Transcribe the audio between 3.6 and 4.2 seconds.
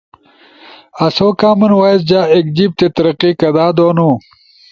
دونو؟